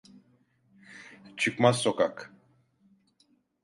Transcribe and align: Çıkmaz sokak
Çıkmaz 1.37 1.77
sokak 1.81 2.31